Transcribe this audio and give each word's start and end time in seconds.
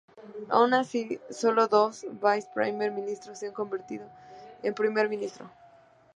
Aun 0.49 0.73
así, 0.73 1.19
solo 1.29 1.67
dos 1.67 2.07
Vice-primer 2.09 2.89
ministros 2.91 3.37
se 3.37 3.45
han 3.45 3.53
convertido 3.53 4.09
en 4.63 4.73
Primer 4.73 5.07
ministro. 5.09 5.51